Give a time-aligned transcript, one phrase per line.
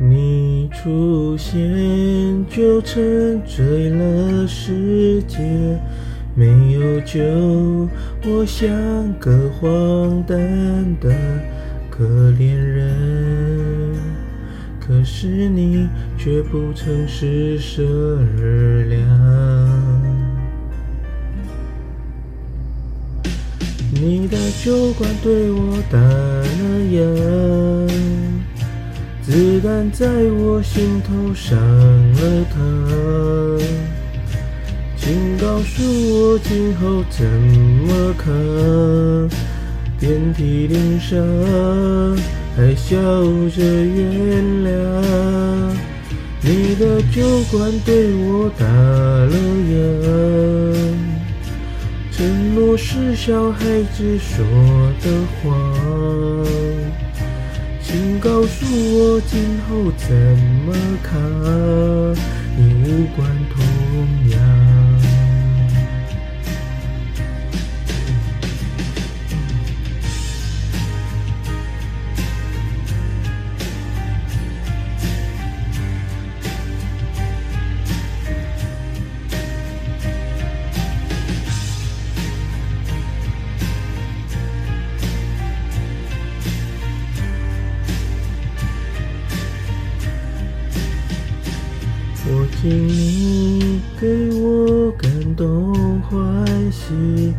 [0.00, 5.38] 你出现就沉醉了世界，
[6.36, 7.20] 没有酒，
[8.24, 8.70] 我像
[9.18, 10.38] 个荒诞
[11.00, 11.12] 的
[11.90, 12.04] 可
[12.38, 13.92] 怜人。
[14.78, 17.82] 可是你却不曾施舍
[18.40, 19.00] 二两。
[23.90, 26.44] 你的酒馆对我打了
[26.92, 27.02] 烊，
[29.28, 30.06] 子弹在
[30.38, 32.56] 我心头上了膛，
[34.96, 38.32] 请告诉我今后怎么扛？
[40.00, 41.20] 遍体鳞伤，
[42.56, 42.96] 还笑
[43.50, 44.70] 着原谅。
[46.40, 47.20] 你的酒
[47.50, 49.36] 馆对我打了
[49.68, 49.76] 烊。
[52.10, 54.42] 承诺是小孩子说
[55.02, 55.10] 的
[55.42, 55.54] 话，
[57.88, 60.14] 请告诉我今后怎
[60.66, 62.14] 么扛？
[62.54, 63.77] 你无关痛
[92.58, 97.32] 我敬你给我感动欢喜，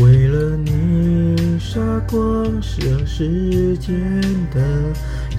[0.00, 3.94] 为了你杀光这世间
[4.54, 4.60] 的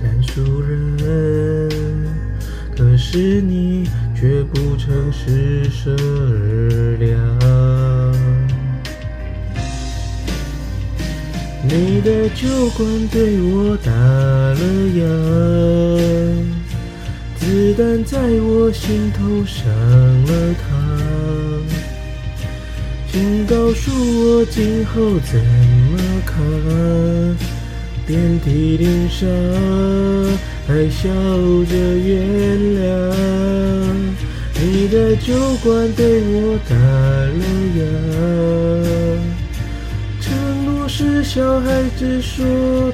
[0.03, 1.69] 烂熟人，
[2.77, 7.15] 可是你却不曾施舍二两。
[11.67, 14.59] 你的酒馆对我打了
[14.93, 15.03] 烊。
[17.45, 19.71] 子弹在我心头上
[20.25, 20.65] 了膛，
[23.11, 25.39] 请告诉我今后怎
[25.91, 26.33] 么扛？
[28.07, 29.29] 遍体鳞伤，
[30.67, 31.07] 还笑
[31.69, 32.83] 着原谅。
[34.59, 37.45] 你的酒馆对我打了
[37.77, 37.79] 烊，
[40.19, 40.25] 承
[40.65, 42.43] 诺是小孩子说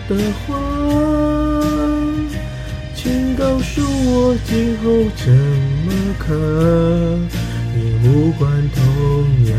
[0.10, 1.41] 的话。
[3.02, 4.86] 请告诉我今后
[5.16, 5.90] 怎么
[6.20, 6.30] 扛？
[7.74, 8.80] 你无关痛
[9.48, 9.52] 痒。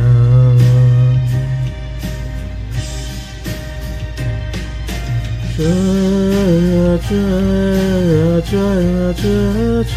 [5.56, 9.92] 转啊转啊转啊转啊转，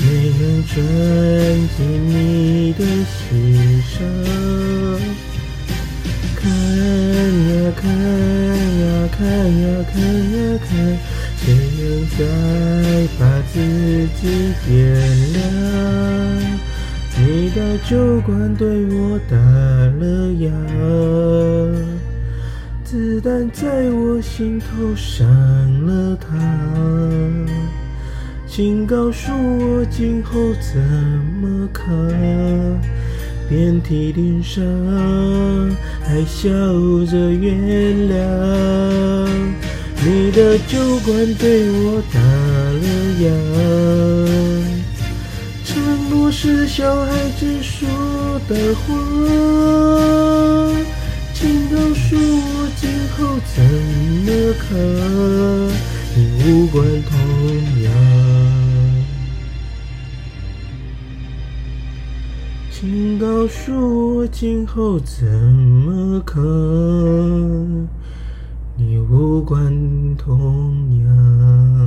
[0.00, 0.02] 没
[0.40, 0.72] 能转
[1.76, 3.20] 进你的心
[3.82, 3.92] 上。
[6.34, 7.84] 看呀看
[8.80, 9.20] 呀看
[9.60, 9.62] 呀
[9.92, 9.94] 看
[10.32, 10.36] 呀
[10.66, 10.70] 看。
[11.80, 12.20] 谁能再
[13.18, 13.58] 把自
[14.20, 14.76] 己点
[15.32, 15.40] 亮？
[17.16, 20.50] 你的酒馆对我打了烊，
[22.84, 25.26] 子弹在我心头上
[25.86, 26.28] 了膛，
[28.46, 30.78] 请告诉我今后怎
[31.40, 31.88] 么扛？
[33.48, 34.62] 遍体鳞伤，
[36.02, 36.50] 还笑
[37.06, 38.18] 着原谅。
[40.32, 42.86] 你的酒馆对我打了
[43.18, 43.26] 烊，
[45.64, 47.88] 承诺是小孩子说
[48.48, 48.86] 的话，
[51.34, 53.60] 请告诉我今后怎
[54.24, 54.68] 么扛？
[56.14, 57.10] 你无关痛
[57.82, 57.90] 痒，
[62.70, 66.38] 请告诉我今后怎么扛？
[68.82, 70.72] 你无关痛
[71.04, 71.79] 痒。